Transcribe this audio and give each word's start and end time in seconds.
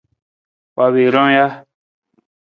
Wa 0.77 0.85
wii 0.91 0.95
wii 1.05 1.13
ron 1.13 1.31
ja? 1.35 1.45